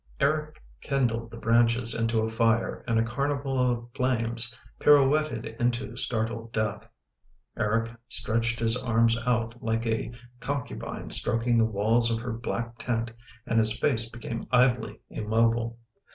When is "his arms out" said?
8.59-9.61